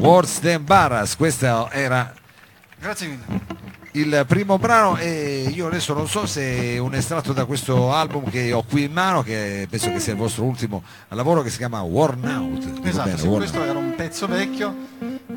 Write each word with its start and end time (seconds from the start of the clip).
Worse 0.00 0.40
Than 0.40 0.64
Barras, 0.64 1.14
questo 1.14 1.68
era 1.70 2.14
il 3.92 4.24
primo 4.26 4.58
brano 4.58 4.96
e 4.96 5.50
io 5.52 5.66
adesso 5.66 5.92
non 5.92 6.08
so 6.08 6.24
se 6.24 6.78
un 6.80 6.94
estratto 6.94 7.34
da 7.34 7.44
questo 7.44 7.92
album 7.92 8.30
che 8.30 8.50
ho 8.54 8.62
qui 8.62 8.84
in 8.84 8.92
mano, 8.92 9.22
che 9.22 9.66
penso 9.68 9.90
che 9.90 10.00
sia 10.00 10.12
il 10.12 10.18
vostro 10.18 10.44
ultimo 10.44 10.82
lavoro, 11.08 11.42
che 11.42 11.50
si 11.50 11.58
chiama 11.58 11.82
Worn 11.82 12.24
Out. 12.24 12.86
Esatto, 12.86 13.08
bene, 13.08 13.18
sì, 13.18 13.26
Worn 13.26 13.38
questo 13.40 13.58
Out. 13.58 13.68
era 13.68 13.78
un 13.78 13.94
pezzo 13.94 14.26
vecchio 14.26 14.74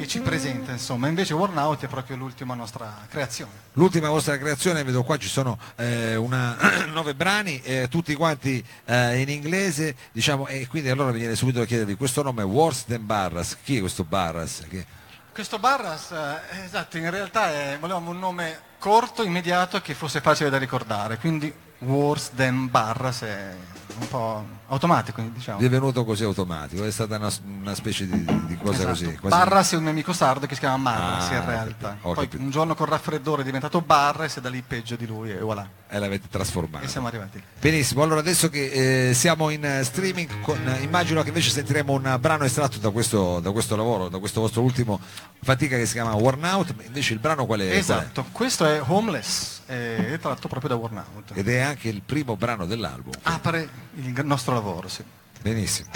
che 0.00 0.08
ci 0.08 0.20
presenta, 0.20 0.72
insomma, 0.72 1.08
invece 1.08 1.34
Worn 1.34 1.58
Out 1.58 1.84
è 1.84 1.86
proprio 1.86 2.16
l'ultima 2.16 2.54
nostra 2.54 3.04
creazione. 3.06 3.52
L'ultima 3.74 4.08
vostra 4.08 4.38
creazione, 4.38 4.82
vedo 4.82 5.02
qua 5.02 5.18
ci 5.18 5.28
sono 5.28 5.58
eh, 5.76 6.16
una, 6.16 6.56
nove 6.90 7.14
brani, 7.14 7.60
eh, 7.60 7.86
tutti 7.90 8.14
quanti 8.14 8.64
eh, 8.86 9.20
in 9.20 9.28
inglese, 9.28 9.94
diciamo, 10.10 10.46
e 10.46 10.66
quindi 10.68 10.88
allora 10.88 11.10
viene 11.10 11.34
subito 11.34 11.58
da 11.58 11.66
chiedervi, 11.66 11.96
questo 11.96 12.22
nome 12.22 12.40
è 12.40 12.46
Worse 12.46 12.84
Than 12.88 13.04
Barras, 13.04 13.58
chi 13.62 13.76
è 13.76 13.80
questo 13.80 14.04
Barras? 14.04 14.64
Che- 14.70 14.86
Questo 15.34 15.58
Barras, 15.58 16.10
eh, 16.12 16.64
esatto, 16.64 16.96
in 16.96 17.10
realtà 17.10 17.50
è- 17.52 17.76
volevamo 17.78 18.10
un 18.10 18.18
nome 18.18 18.58
corto, 18.78 19.22
immediato, 19.22 19.82
che 19.82 19.92
fosse 19.92 20.22
facile 20.22 20.48
da 20.48 20.56
ricordare, 20.56 21.18
quindi 21.18 21.52
Worse 21.80 22.30
Than 22.34 22.70
Barras 22.70 23.20
è 23.20 23.54
un 23.98 24.08
po' 24.08 24.44
automatico, 24.68 25.22
diciamo. 25.34 25.58
È 25.58 25.68
venuto 25.68 26.04
così 26.04 26.24
automatico, 26.24 26.84
è 26.84 26.90
stata 26.90 27.16
una, 27.16 27.30
una 27.60 27.74
specie 27.74 28.06
di, 28.08 28.24
di 28.46 28.56
cosa 28.56 28.72
Esatto. 28.76 28.88
così. 28.88 29.16
quasi- 29.18 29.36
Barras 29.36 29.72
è 29.72 29.76
un 29.76 29.82
mio 29.82 29.90
amico 29.90 30.12
sardo 30.12 30.46
che 30.46 30.54
si 30.54 30.60
chiama 30.60 30.76
Marras 30.76 31.30
Ah, 31.30 31.34
in 31.34 31.44
realtà. 31.46 31.96
Poi 32.00 32.14
capito. 32.14 32.38
un 32.42 32.50
giorno 32.50 32.74
col 32.74 32.86
raffreddore 32.88 33.42
è 33.42 33.44
diventato 33.44 33.80
Barras 33.80 34.36
e 34.36 34.40
da 34.40 34.48
lì 34.48 34.62
peggio 34.62 34.96
di 34.96 35.06
lui 35.06 35.30
e 35.30 35.38
voilà. 35.40 35.68
E 35.88 35.98
l'avete 35.98 36.28
trasformato. 36.30 36.84
E 36.84 36.88
siamo 36.88 37.08
arrivati. 37.08 37.42
Benissimo, 37.60 38.02
allora 38.02 38.20
adesso 38.20 38.48
che 38.48 39.08
eh, 39.08 39.14
siamo 39.14 39.50
in 39.50 39.80
streaming, 39.82 40.40
con- 40.40 40.76
immagino 40.80 41.22
che 41.22 41.28
invece 41.28 41.50
sentiremo 41.50 41.92
un 41.92 42.16
brano 42.20 42.44
estratto 42.44 42.78
da 42.78 42.90
questo, 42.90 43.40
da 43.40 43.50
questo 43.50 43.74
lavoro, 43.76 44.08
da 44.08 44.18
questo 44.18 44.40
vostro 44.40 44.62
ultimo 44.62 45.00
fatica 45.42 45.76
che 45.76 45.86
si 45.86 45.94
chiama 45.94 46.14
Worn 46.14 46.44
Out, 46.44 46.74
invece 46.86 47.12
il 47.14 47.18
brano 47.18 47.44
qual 47.46 47.58
è? 47.60 47.64
qual 47.64 47.74
è? 47.74 47.78
Esatto, 47.78 48.26
questo 48.30 48.64
è 48.66 48.80
Homeless, 48.86 49.59
è 49.70 50.18
tratto 50.20 50.48
proprio 50.48 50.70
da 50.70 50.76
Worn 50.76 50.96
Out. 50.96 51.32
Ed 51.34 51.48
è 51.48 51.60
anche 51.60 51.88
il 51.88 52.02
primo 52.04 52.36
brano 52.36 52.66
dell'album. 52.66 53.12
Apre 53.22 53.68
il 53.94 54.20
nostro 54.24 54.54
lavoro, 54.54 54.88
sì. 54.88 55.04
Benissimo. 55.40 55.90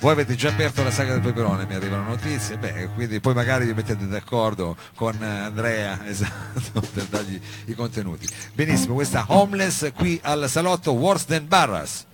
Voi 0.00 0.12
avete 0.12 0.36
già 0.36 0.50
aperto 0.50 0.84
la 0.84 0.92
saga 0.92 1.12
del 1.12 1.22
peperone, 1.22 1.66
mi 1.66 1.74
arrivano 1.74 2.10
notizie, 2.10 2.56
beh, 2.56 2.90
quindi 2.94 3.18
poi 3.18 3.34
magari 3.34 3.66
vi 3.66 3.74
mettete 3.74 4.06
d'accordo 4.06 4.76
con 4.94 5.20
Andrea, 5.20 5.98
esatto, 6.06 6.80
per 6.92 7.04
dargli 7.06 7.40
i 7.64 7.74
contenuti. 7.74 8.28
Benissimo, 8.54 8.94
questa 8.94 9.24
Homeless 9.26 9.92
qui 9.94 10.20
al 10.22 10.48
salotto 10.48 10.92
Worse 10.92 11.26
Than 11.26 11.48
Barras. 11.48 12.06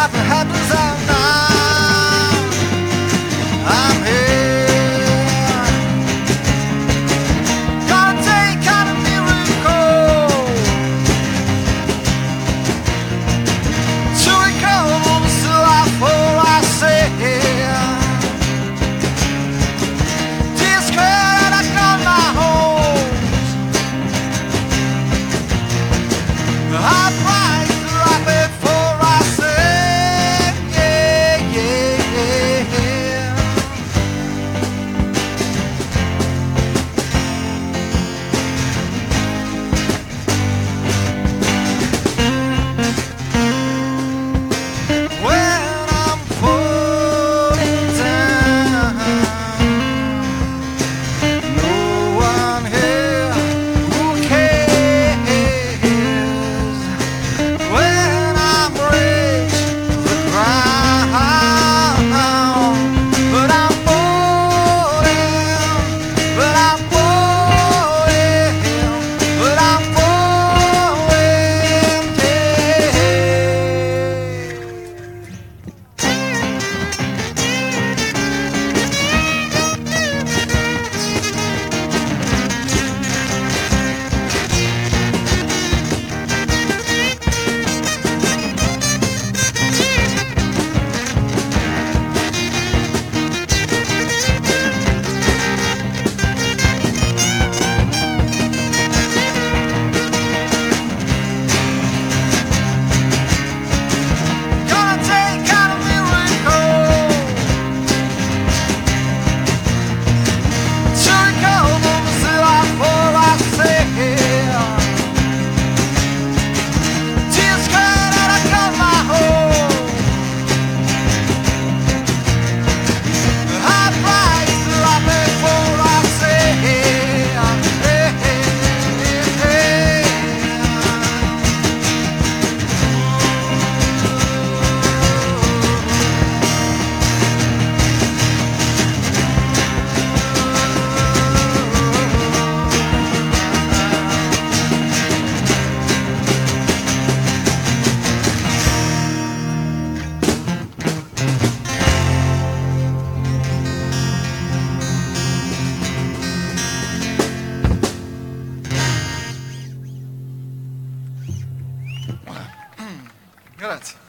have 0.00 0.14
a 0.14 0.18
happy 0.18 0.59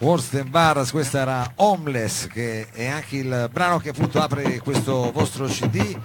Worst 0.02 0.34
and 0.34 0.50
Barras, 0.50 0.90
questa 0.92 1.20
era 1.20 1.52
Homeless, 1.58 2.26
che 2.28 2.68
è 2.72 2.88
anche 2.88 3.18
il 3.18 3.50
brano 3.52 3.78
che 3.80 3.90
appunto 3.90 4.20
apre 4.20 4.60
questo 4.60 5.12
vostro 5.12 5.46
CD 5.46 5.96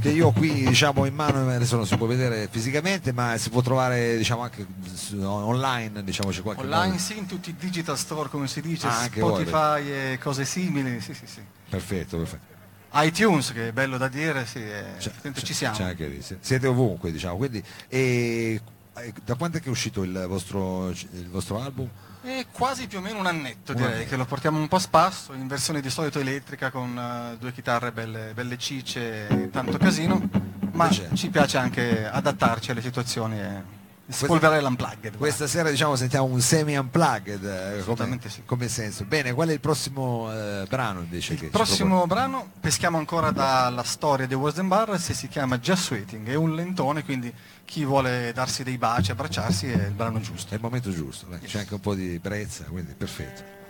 che 0.00 0.08
io 0.10 0.30
qui 0.32 0.64
diciamo 0.66 1.04
in 1.06 1.14
mano 1.14 1.48
adesso 1.50 1.76
non 1.76 1.86
si 1.86 1.96
può 1.96 2.06
vedere 2.06 2.48
fisicamente 2.50 3.12
ma 3.12 3.36
si 3.38 3.48
può 3.50 3.60
trovare 3.62 4.16
diciamo 4.16 4.42
anche 4.42 4.64
online 5.20 6.02
diciamo 6.04 6.30
c'è 6.30 6.42
qualche 6.42 6.62
Online 6.62 6.86
modo. 6.88 6.98
sì, 6.98 7.16
in 7.16 7.26
tutti 7.26 7.50
i 7.50 7.56
digital 7.56 7.96
store 7.96 8.28
come 8.28 8.46
si 8.48 8.60
dice, 8.60 8.86
Ah, 8.88 8.98
anche 9.00 9.20
voi, 9.20 9.44
Spotify 9.46 9.88
e 9.90 10.18
cose 10.20 10.44
simili, 10.44 11.00
sì 11.00 11.14
sì 11.14 11.26
sì. 11.26 11.40
perfetto 11.68 12.18
perfetto 12.18 12.54
iTunes 12.94 13.52
che 13.52 13.68
è 13.68 13.72
bello 13.72 13.98
da 13.98 14.08
dire, 14.08 14.46
sì, 14.46 14.60
è- 14.60 14.94
c'è- 14.98 15.12
ci 15.42 15.54
siamo. 15.54 15.76
lì, 15.96 16.22
sì. 16.22 16.36
siete 16.40 16.66
ovunque 16.66 17.10
diciamo 17.12 17.36
quindi 17.36 17.62
e 17.88 18.60
da 19.24 19.34
quando 19.34 19.58
è 19.58 19.60
che 19.60 19.66
è 19.66 19.70
uscito 19.70 20.02
il 20.02 20.24
vostro, 20.26 20.88
il 20.88 21.28
vostro 21.28 21.60
album? 21.60 21.88
È 22.22 22.46
quasi 22.50 22.86
più 22.86 22.98
o 22.98 23.00
meno 23.00 23.18
un 23.18 23.26
annetto 23.26 23.72
Un 23.72 23.78
direi, 23.78 23.92
annetto. 23.92 24.08
che 24.08 24.16
lo 24.16 24.24
portiamo 24.24 24.58
un 24.58 24.68
po' 24.68 24.76
a 24.76 24.80
spasso, 24.80 25.32
in 25.32 25.46
versione 25.46 25.80
di 25.80 25.90
solito 25.90 26.18
elettrica 26.18 26.70
con 26.70 26.98
eh, 26.98 27.36
due 27.38 27.52
chitarre 27.52 27.92
belle, 27.92 28.32
belle 28.34 28.58
cicce 28.58 29.28
e 29.28 29.50
tanto 29.50 29.76
casino, 29.78 30.28
ma 30.72 30.88
ci 30.90 31.28
piace 31.28 31.58
anche 31.58 32.06
adattarci 32.06 32.70
alle 32.70 32.82
situazioni 32.82 33.38
e 33.38 33.62
spolverare 34.08 34.62
l'unplugged. 34.62 35.16
Questa 35.16 35.46
sera 35.46 35.70
diciamo 35.70 35.96
sentiamo 35.96 36.26
un 36.26 36.40
semi 36.40 36.76
unplugged 36.76 37.44
eh, 37.44 37.82
come, 37.84 38.18
sì. 38.26 38.42
come 38.44 38.68
senso. 38.68 39.04
Bene, 39.04 39.32
qual 39.32 39.48
è 39.48 39.52
il 39.52 39.60
prossimo 39.60 40.32
eh, 40.32 40.64
brano 40.68 41.00
invece 41.00 41.34
Il 41.34 41.50
prossimo 41.50 42.06
brano 42.06 42.50
peschiamo 42.60 42.98
ancora 42.98 43.30
dalla 43.30 43.82
storia 43.82 44.26
dei 44.26 44.36
Wars 44.36 44.58
and 44.58 44.68
Barrels 44.68 45.08
e 45.08 45.14
si 45.14 45.28
chiama 45.28 45.58
Just 45.58 45.90
Waiting, 45.90 46.28
è 46.28 46.34
un 46.34 46.54
lentone, 46.54 47.04
quindi 47.04 47.32
chi 47.64 47.84
vuole 47.84 48.32
darsi 48.32 48.62
dei 48.62 48.78
baci, 48.78 49.10
abbracciarsi 49.10 49.70
è 49.70 49.86
il 49.86 49.94
brano 49.94 50.20
giusto. 50.20 50.52
È 50.52 50.56
il 50.56 50.62
momento 50.62 50.90
giusto, 50.90 51.26
dai, 51.26 51.40
c'è 51.40 51.60
anche 51.60 51.74
un 51.74 51.80
po' 51.80 51.94
di 51.94 52.18
brezza, 52.18 52.64
quindi 52.64 52.94
perfetto. 52.94 53.65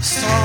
Start 0.00 0.37